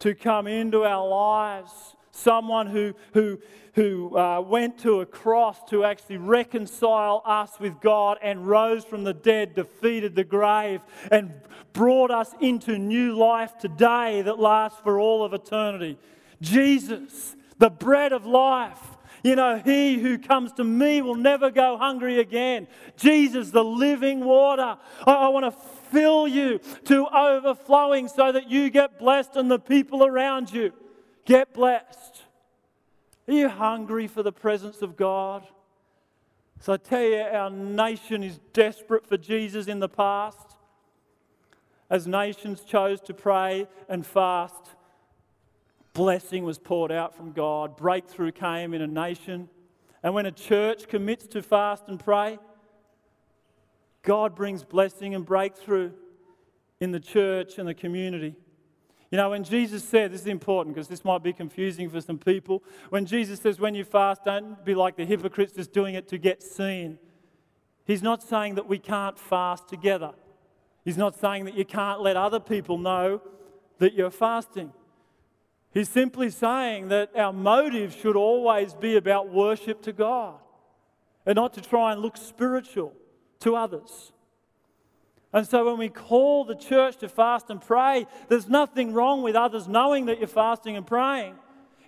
[0.00, 1.72] to come into our lives,
[2.10, 3.40] someone who, who,
[3.72, 9.04] who uh, went to a cross to actually reconcile us with God and rose from
[9.04, 11.32] the dead, defeated the grave, and
[11.72, 15.98] brought us into new life today that lasts for all of eternity.
[16.42, 18.93] Jesus, the bread of life.
[19.24, 22.68] You know, he who comes to me will never go hungry again.
[22.98, 24.76] Jesus, the living water.
[25.06, 25.60] I, I want to
[25.90, 30.74] fill you to overflowing so that you get blessed and the people around you
[31.24, 32.22] get blessed.
[33.26, 35.46] Are you hungry for the presence of God?
[36.60, 40.56] So I tell you, our nation is desperate for Jesus in the past.
[41.88, 44.73] As nations chose to pray and fast,
[45.94, 49.48] blessing was poured out from God, breakthrough came in a nation.
[50.02, 52.38] And when a church commits to fast and pray,
[54.02, 55.92] God brings blessing and breakthrough
[56.80, 58.34] in the church and the community.
[59.10, 62.18] You know, when Jesus said, this is important because this might be confusing for some
[62.18, 62.64] people.
[62.90, 66.18] When Jesus says, when you fast, don't be like the hypocrites just doing it to
[66.18, 66.98] get seen.
[67.86, 70.12] He's not saying that we can't fast together.
[70.84, 73.22] He's not saying that you can't let other people know
[73.78, 74.72] that you're fasting.
[75.74, 80.36] He's simply saying that our motive should always be about worship to God
[81.26, 82.94] and not to try and look spiritual
[83.40, 84.12] to others.
[85.32, 89.34] And so when we call the church to fast and pray, there's nothing wrong with
[89.34, 91.34] others knowing that you're fasting and praying.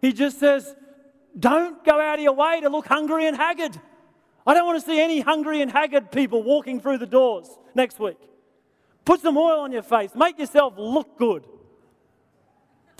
[0.00, 0.74] He just says,
[1.38, 3.80] don't go out of your way to look hungry and haggard.
[4.44, 8.00] I don't want to see any hungry and haggard people walking through the doors next
[8.00, 8.18] week.
[9.04, 11.46] Put some oil on your face, make yourself look good.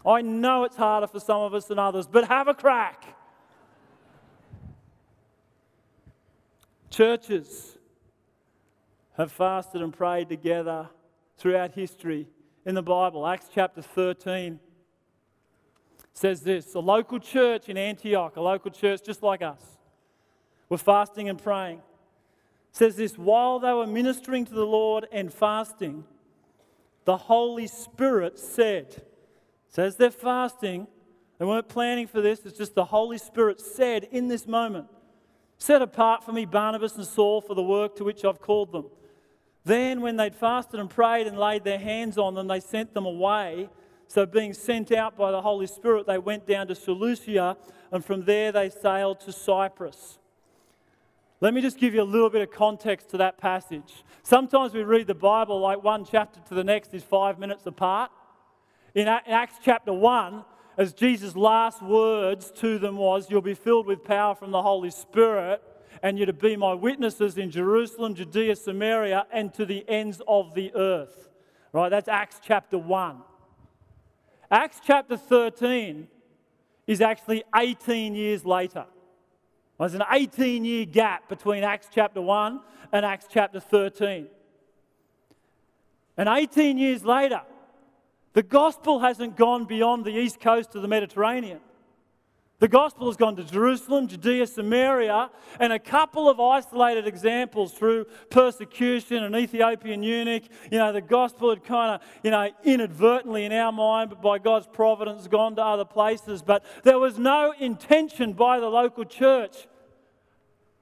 [0.07, 3.05] I know it's harder for some of us than others, but have a crack.
[6.91, 7.77] Churches
[9.17, 10.89] have fasted and prayed together
[11.37, 12.29] throughout history
[12.65, 13.27] in the Bible.
[13.27, 14.61] Acts chapter 13
[16.13, 19.63] says this a local church in Antioch, a local church just like us,
[20.69, 21.83] were fasting and praying.
[22.73, 26.05] says this while they were ministering to the Lord and fasting,
[27.05, 29.03] the Holy Spirit said,
[29.69, 30.87] so as they're fasting,
[31.39, 34.89] they weren't planning for this, it's just the Holy Spirit said in this moment,
[35.59, 38.87] Set apart for me Barnabas and Saul for the work to which I've called them.
[39.65, 43.07] Then, when they'd fasted and prayed and laid their hands on them, they sent them
[43.07, 43.69] away.
[44.07, 47.57] So, being sent out by the Holy Spirit, they went down to Seleucia,
[47.91, 50.19] and from there they sailed to Cyprus.
[51.41, 54.05] Let me just give you a little bit of context to that passage.
[54.23, 58.11] Sometimes we read the Bible like one chapter to the next is five minutes apart
[58.97, 60.43] in Acts chapter 1,
[60.79, 64.91] as Jesus' last words to them was, You'll be filled with power from the Holy
[64.91, 65.63] Spirit,
[66.03, 70.55] and you're to be my witnesses in Jerusalem, Judea, Samaria, and to the ends of
[70.55, 71.29] the earth.
[71.75, 71.91] Right?
[71.91, 73.19] That's Acts chapter 1.
[74.51, 76.09] Acts chapter 13
[76.87, 78.87] is actually 18 years later.
[79.79, 82.61] There's an 18 year gap between Acts chapter 1
[82.93, 84.29] and Acts chapter 13.
[86.17, 87.43] And 18 years later,
[88.37, 91.59] the gospel hasn't gone beyond the east coast of the Mediterranean.
[92.59, 98.05] The gospel has gone to Jerusalem, Judea, Samaria, and a couple of isolated examples through
[98.29, 100.43] persecution, an Ethiopian eunuch.
[100.71, 104.39] You know, the gospel had kind of, you know, inadvertently in our mind, but by
[104.39, 106.43] God's providence, gone to other places.
[106.43, 109.67] But there was no intention by the local church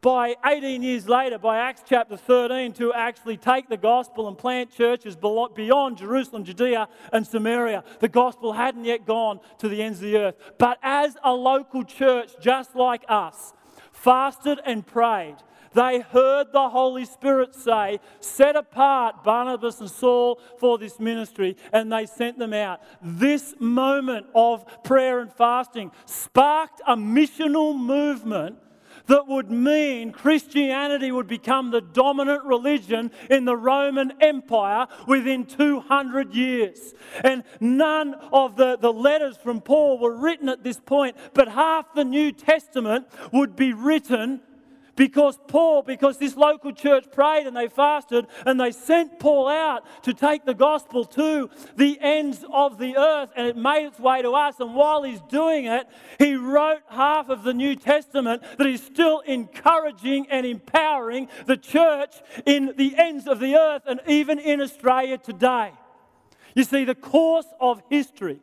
[0.05, 4.71] by 18 years later, by Acts chapter 13, to actually take the gospel and plant
[4.71, 7.83] churches beyond Jerusalem, Judea, and Samaria.
[8.01, 10.35] The gospel hadn't yet gone to the ends of the earth.
[10.59, 13.55] But as a local church, just like us,
[13.93, 15.37] fasted and prayed,
[15.73, 21.91] they heard the Holy Spirit say, Set apart Barnabas and Saul for this ministry, and
[21.91, 22.83] they sent them out.
[23.01, 28.59] This moment of prayer and fasting sparked a missional movement
[29.07, 36.35] that would mean Christianity would become the dominant religion in the Roman Empire within 200
[36.35, 36.95] years.
[37.23, 41.95] And none of the, the letters from Paul were written at this point, but half
[41.95, 44.41] the New Testament would be written
[44.97, 49.85] Because Paul, because this local church prayed and they fasted and they sent Paul out
[50.05, 54.23] to take the gospel to the ends of the earth and it made its way
[54.23, 54.61] to us.
[54.61, 55.89] And while he's doing it,
[56.19, 62.15] he wrote half of the New Testament that is still encouraging and empowering the church
[62.47, 65.73] in the ends of the earth and even in Australia today.
[66.55, 68.39] You see, the course of history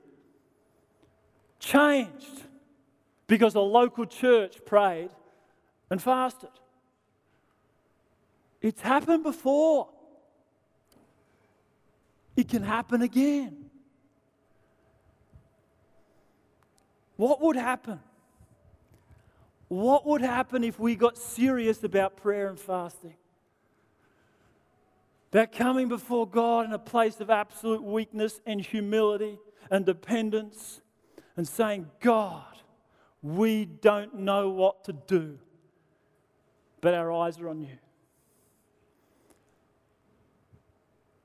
[1.59, 2.43] changed
[3.27, 5.11] because a local church prayed
[5.91, 6.49] and fasted.
[8.61, 9.89] It's happened before.
[12.35, 13.65] It can happen again.
[17.17, 17.99] What would happen?
[19.67, 23.15] What would happen if we got serious about prayer and fasting?
[25.33, 29.37] About coming before God in a place of absolute weakness and humility
[29.69, 30.81] and dependence
[31.35, 32.45] and saying, God,
[33.21, 35.37] we don't know what to do
[36.81, 37.77] but our eyes are on you.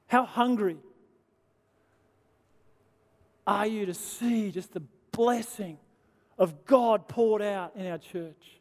[0.06, 0.76] How hungry
[3.46, 4.82] are you to see just the
[5.12, 5.78] blessing
[6.38, 8.60] of God poured out in our church?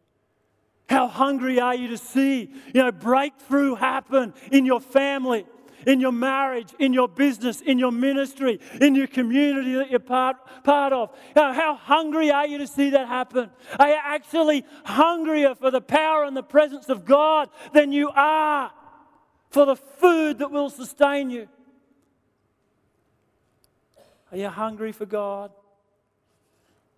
[0.87, 5.45] How hungry are you to see, you know, breakthrough happen in your family?
[5.85, 10.37] In your marriage, in your business, in your ministry, in your community that you're part,
[10.63, 11.15] part of.
[11.35, 13.49] How hungry are you to see that happen?
[13.79, 18.71] Are you actually hungrier for the power and the presence of God than you are
[19.49, 21.47] for the food that will sustain you?
[24.31, 25.51] Are you hungry for God?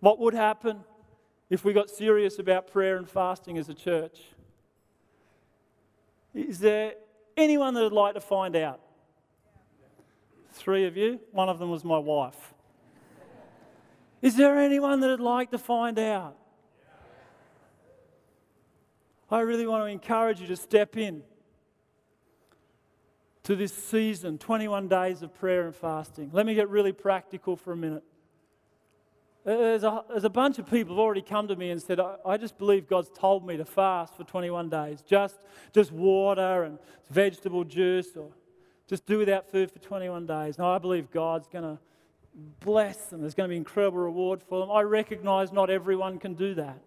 [0.00, 0.80] What would happen
[1.50, 4.20] if we got serious about prayer and fasting as a church?
[6.34, 6.94] Is there
[7.38, 8.80] Anyone that would like to find out?
[10.50, 11.20] Three of you.
[11.30, 12.52] One of them was my wife.
[14.20, 16.36] Is there anyone that would like to find out?
[19.30, 21.22] I really want to encourage you to step in
[23.44, 26.30] to this season 21 days of prayer and fasting.
[26.32, 28.02] Let me get really practical for a minute.
[29.48, 32.16] There's a, there's a bunch of people have already come to me and said, I,
[32.26, 35.00] I, just believe God's told me to fast for 21 days.
[35.00, 35.36] Just,
[35.72, 36.78] just water and
[37.08, 38.28] vegetable juice or
[38.86, 40.58] just do without food for 21 days.
[40.58, 41.78] Now, I believe God's going to
[42.60, 43.22] bless them.
[43.22, 44.70] There's going to be incredible reward for them.
[44.70, 46.82] I recognize not everyone can do that.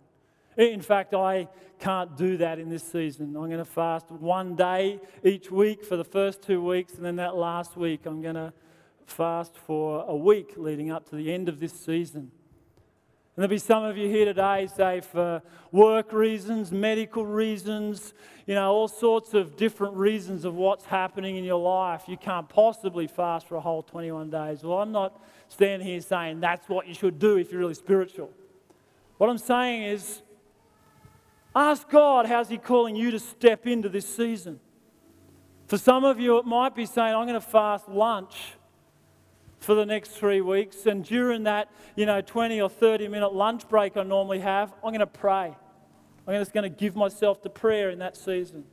[0.56, 1.48] In fact, I
[1.80, 3.36] can't do that in this season.
[3.36, 7.16] I'm going to fast one day each week for the first two weeks, and then
[7.16, 8.54] that last week I'm going to
[9.08, 12.32] fast for a week leading up to the end of this season.
[13.36, 18.14] And there'll be some of you here today, say for work reasons, medical reasons,
[18.46, 22.04] you know, all sorts of different reasons of what's happening in your life.
[22.08, 24.64] You can't possibly fast for a whole 21 days.
[24.64, 28.32] Well, I'm not standing here saying that's what you should do if you're really spiritual.
[29.18, 30.22] What I'm saying is,
[31.56, 34.60] ask God, how's He calling you to step into this season?
[35.68, 38.56] For some of you, it might be saying, I'm going to fast lunch
[39.62, 40.86] for the next three weeks.
[40.86, 44.90] And during that, you know, 20 or 30 minute lunch break I normally have, I'm
[44.90, 45.56] going to pray.
[46.28, 48.66] I'm just going to give myself to prayer in that season.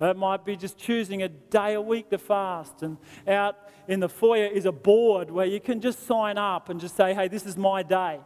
[0.00, 2.82] It might be just choosing a day a week to fast.
[2.82, 2.96] And
[3.26, 6.96] out in the foyer is a board where you can just sign up and just
[6.96, 8.20] say, hey, this is my day.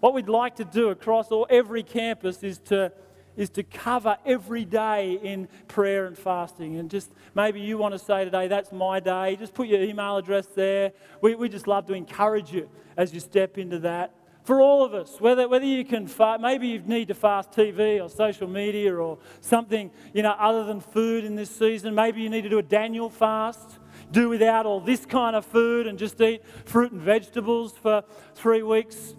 [0.00, 2.92] What we'd like to do across all, every campus is to
[3.36, 6.76] is to cover every day in prayer and fasting.
[6.76, 9.36] And just maybe you want to say today, that's my day.
[9.36, 10.92] Just put your email address there.
[11.20, 14.14] We, we just love to encourage you as you step into that.
[14.44, 18.02] For all of us, whether, whether you can fast, maybe you need to fast TV
[18.02, 21.94] or social media or something, you know, other than food in this season.
[21.94, 23.78] Maybe you need to do a Daniel fast
[24.10, 28.02] do without all this kind of food and just eat fruit and vegetables for
[28.34, 29.14] three weeks.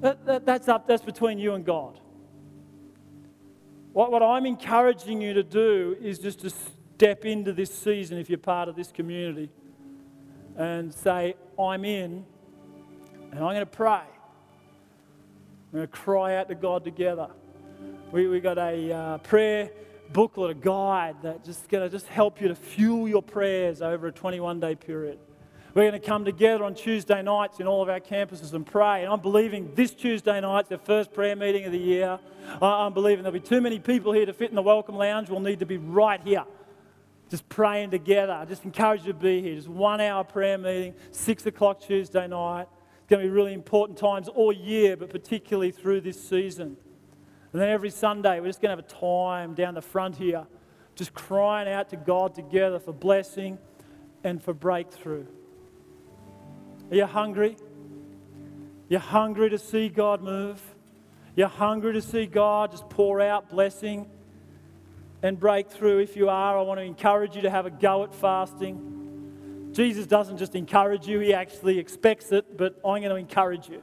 [0.00, 1.98] That, that, that's up, that's between you and God.
[3.96, 8.28] What, what I'm encouraging you to do is just to step into this season if
[8.28, 9.48] you're part of this community
[10.54, 12.26] and say, I'm in
[13.30, 14.02] and I'm going to pray.
[15.72, 17.30] We're going to cry out to God together.
[18.12, 19.70] We, we got a uh, prayer
[20.12, 24.08] booklet, a guide that just going to just help you to fuel your prayers over
[24.08, 25.18] a 21 day period.
[25.76, 29.04] We're going to come together on Tuesday nights in all of our campuses and pray.
[29.04, 32.18] And I'm believing this Tuesday night's the first prayer meeting of the year.
[32.62, 35.28] I'm believing there'll be too many people here to fit in the welcome lounge.
[35.28, 36.44] We'll need to be right here,
[37.28, 38.32] just praying together.
[38.32, 39.54] I just encourage you to be here.
[39.54, 42.68] Just one hour prayer meeting, six o'clock Tuesday night.
[43.00, 46.78] It's going to be really important times all year, but particularly through this season.
[47.52, 50.46] And then every Sunday, we're just going to have a time down the front here,
[50.94, 53.58] just crying out to God together for blessing
[54.24, 55.26] and for breakthrough.
[56.90, 57.56] Are you hungry?
[58.88, 60.62] You're hungry to see God move.
[61.34, 64.08] You're hungry to see God just pour out blessing
[65.22, 65.98] and breakthrough.
[65.98, 69.70] If you are, I want to encourage you to have a go at fasting.
[69.72, 73.82] Jesus doesn't just encourage you, he actually expects it, but I'm going to encourage you.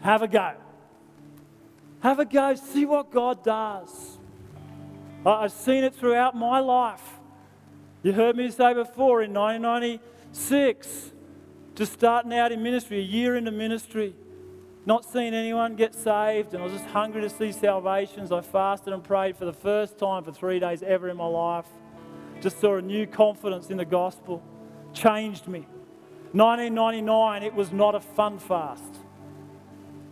[0.00, 0.52] Have a go.
[2.00, 4.18] Have a go, see what God does.
[5.24, 7.02] I've seen it throughout my life.
[8.02, 11.12] You heard me say before in 1996,
[11.74, 14.14] just starting out in ministry, a year into ministry,
[14.86, 18.30] not seeing anyone get saved, and I was just hungry to see salvations.
[18.30, 21.66] I fasted and prayed for the first time for three days ever in my life.
[22.40, 24.42] Just saw a new confidence in the gospel.
[24.92, 25.66] Changed me.
[26.32, 28.82] 1999, it was not a fun fast.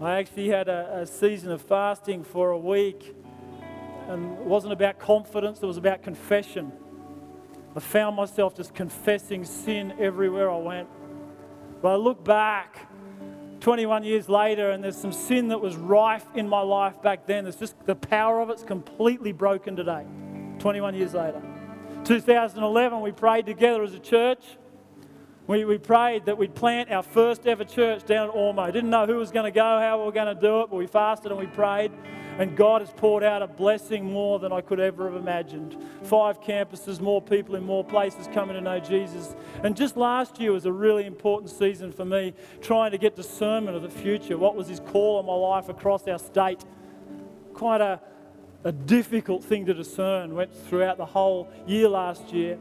[0.00, 3.14] I actually had a, a season of fasting for a week,
[4.08, 6.72] and it wasn't about confidence, it was about confession.
[7.76, 10.88] I found myself just confessing sin everywhere I went.
[11.82, 12.88] But I look back
[13.58, 17.44] 21 years later and there's some sin that was rife in my life back then.
[17.44, 20.06] There's just the power of it's completely broken today,
[20.60, 21.42] 21 years later.
[22.04, 24.42] 2011, we prayed together as a church.
[25.48, 28.72] We, we prayed that we'd plant our first ever church down at Ormeau.
[28.72, 30.76] Didn't know who was going to go, how we were going to do it, but
[30.76, 31.90] we fasted and we prayed
[32.38, 35.76] and God has poured out a blessing more than I could ever have imagined.
[36.04, 39.34] Five campuses, more people in more places coming to know Jesus.
[39.62, 43.76] And just last year was a really important season for me, trying to get discernment
[43.76, 44.38] of the future.
[44.38, 46.64] What was His call on my life across our state?
[47.52, 48.00] Quite a,
[48.64, 50.34] a difficult thing to discern.
[50.34, 52.58] Went throughout the whole year last year.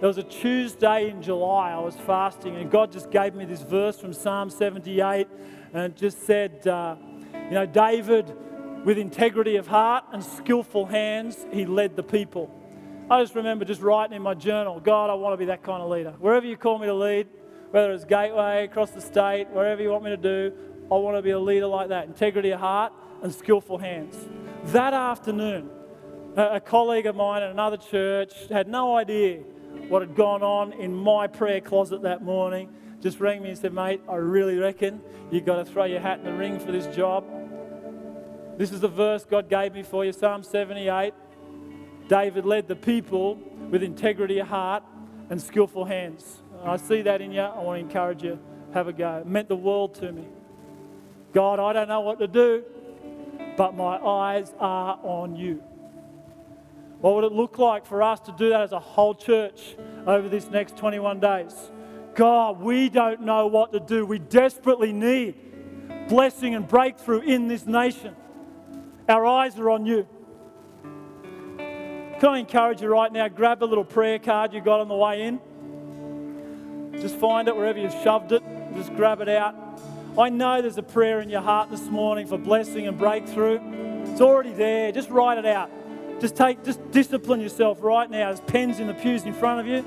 [0.00, 3.62] There was a Tuesday in July, I was fasting, and God just gave me this
[3.62, 5.28] verse from Psalm 78
[5.72, 6.96] and just said, uh,
[7.32, 8.36] You know, David
[8.84, 12.50] with integrity of heart and skillful hands, he led the people.
[13.10, 15.82] I just remember just writing in my journal, God, I want to be that kind
[15.82, 16.14] of leader.
[16.18, 17.28] Wherever you call me to lead,
[17.70, 20.52] whether it's Gateway, across the state, wherever you want me to do,
[20.90, 22.06] I want to be a leader like that.
[22.06, 24.16] Integrity of heart and skillful hands.
[24.66, 25.70] That afternoon,
[26.36, 29.38] a colleague of mine at another church had no idea
[29.88, 32.72] what had gone on in my prayer closet that morning.
[33.00, 36.18] Just rang me and said, Mate, I really reckon you've got to throw your hat
[36.18, 37.24] in the ring for this job.
[38.56, 41.14] This is the verse God gave me for you Psalm 78.
[42.08, 43.36] David led the people
[43.70, 44.82] with integrity of heart
[45.30, 46.42] and skillful hands.
[46.62, 47.40] I see that in you.
[47.40, 48.38] I want to encourage you.
[48.74, 49.18] Have a go.
[49.18, 50.26] It meant the world to me.
[51.32, 52.62] God, I don't know what to do,
[53.56, 55.62] but my eyes are on you.
[57.00, 59.76] What would it look like for us to do that as a whole church
[60.06, 61.54] over this next 21 days?
[62.14, 64.04] God, we don't know what to do.
[64.04, 68.14] We desperately need blessing and breakthrough in this nation.
[69.08, 70.06] Our eyes are on you.
[72.22, 73.26] Can I encourage you right now?
[73.28, 75.40] Grab a little prayer card you got on the way in.
[77.00, 78.42] Just find it wherever you've shoved it.
[78.74, 79.56] Just grab it out.
[80.16, 83.58] I know there's a prayer in your heart this morning for blessing and breakthrough.
[84.04, 84.92] It's already there.
[84.92, 85.70] Just write it out.
[86.20, 88.26] Just take, just discipline yourself right now.
[88.26, 89.84] There's pens in the pews in front of you.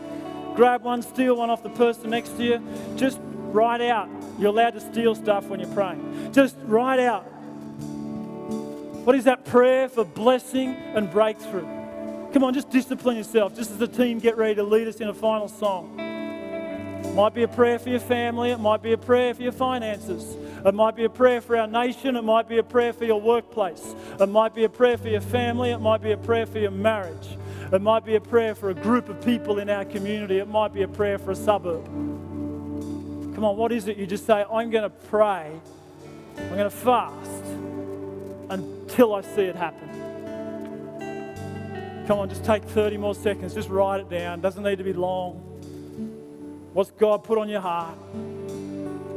[0.56, 2.62] Grab one, steal one off the person next to you.
[2.98, 4.10] Just write out.
[4.38, 6.32] You're allowed to steal stuff when you're praying.
[6.34, 7.32] Just write out
[9.06, 11.68] what is that prayer for blessing and breakthrough?
[12.34, 15.08] Come on, just discipline yourself, just as the team get ready to lead us in
[15.08, 16.00] a final song.
[16.00, 19.52] It might be a prayer for your family, it might be a prayer for your
[19.52, 20.36] finances,
[20.66, 23.22] it might be a prayer for our nation, it might be a prayer for your
[23.22, 26.58] workplace, it might be a prayer for your family, it might be a prayer for
[26.58, 27.38] your marriage,
[27.72, 30.74] it might be a prayer for a group of people in our community, it might
[30.74, 31.86] be a prayer for a suburb.
[31.86, 33.98] Come on, what is it?
[33.98, 35.52] You just say, I'm going to pray,
[36.38, 37.36] I'm going to fast
[38.88, 39.90] until I see it happen.
[42.08, 43.56] Come on, just take 30 more seconds.
[43.56, 44.42] Just write it down.
[44.42, 45.38] Doesn't need to be long.
[46.72, 47.98] What's God put on your heart?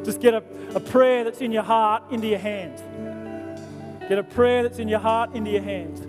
[0.04, 0.42] Just get a,
[0.74, 2.80] a prayer that's in your heart into your hands.
[4.08, 6.00] Get a prayer that's in your heart into your hands.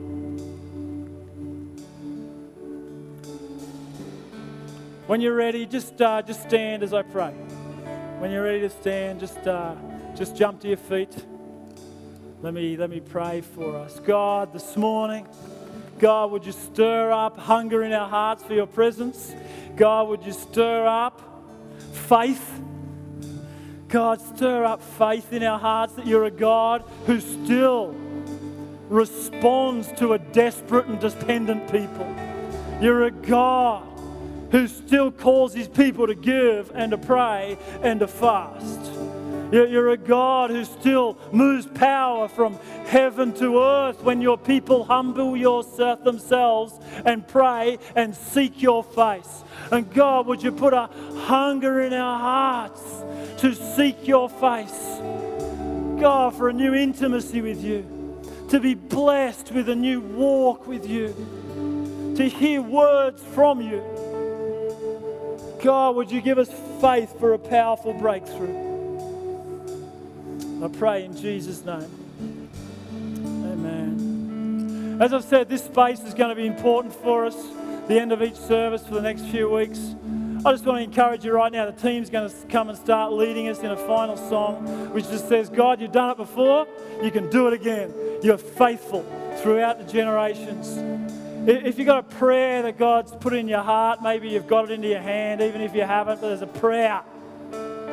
[5.05, 7.31] When you're ready, just, uh, just stand as I pray.
[8.19, 9.75] When you're ready to stand, just, uh,
[10.15, 11.25] just jump to your feet.
[12.41, 13.99] Let me, let me pray for us.
[13.99, 15.27] God, this morning,
[15.99, 19.35] God, would you stir up hunger in our hearts for your presence?
[19.75, 21.21] God, would you stir up
[21.91, 22.61] faith?
[23.89, 27.93] God, stir up faith in our hearts that you're a God who still
[28.87, 32.15] responds to a desperate and dependent people.
[32.79, 33.83] You're a God
[34.51, 38.98] who still calls his people to give and to pray and to fast.
[39.51, 45.35] You're a God who still moves power from heaven to earth when your people humble
[45.35, 49.43] yourself themselves and pray and seek your face.
[49.71, 50.87] And God, would you put a
[51.25, 52.81] hunger in our hearts
[53.41, 54.99] to seek your face?
[55.99, 57.85] God, for a new intimacy with you,
[58.49, 61.13] to be blessed with a new walk with you.
[62.19, 63.81] to hear words from you.
[65.63, 66.49] God, would you give us
[66.81, 68.68] faith for a powerful breakthrough?
[70.61, 72.49] I pray in Jesus' name.
[73.45, 74.97] Amen.
[74.99, 77.35] As I've said, this space is going to be important for us,
[77.87, 79.95] the end of each service for the next few weeks.
[80.45, 81.65] I just want to encourage you right now.
[81.65, 85.29] The team's going to come and start leading us in a final song, which just
[85.29, 86.67] says, God, you've done it before,
[87.01, 87.93] you can do it again.
[88.21, 89.05] You're faithful
[89.41, 90.77] throughout the generations.
[91.47, 94.71] If you've got a prayer that God's put in your heart, maybe you've got it
[94.71, 97.01] into your hand, even if you haven't, but there's a prayer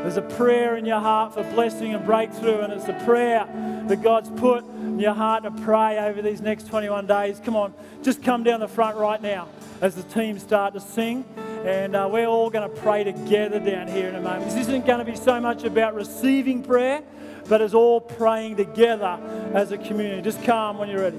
[0.03, 3.47] there's a prayer in your heart for blessing and breakthrough, and it's a prayer
[3.89, 7.41] that God's put in your heart to pray over these next 21 days.
[7.45, 9.49] Come on, just come down the front right now
[9.81, 11.25] as the team start to sing.
[11.65, 14.45] And uh, we're all going to pray together down here in a moment.
[14.45, 17.03] This isn't going to be so much about receiving prayer,
[17.49, 19.19] but as all praying together
[19.55, 20.23] as a community.
[20.23, 21.19] Just come when you're ready.